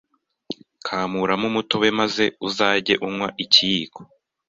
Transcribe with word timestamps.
Kamuramo 0.85 1.45
umutobe 1.51 1.89
maze 1.99 2.23
uzajye 2.47 2.93
unywa 3.07 3.27
ikiyiko 3.43 3.99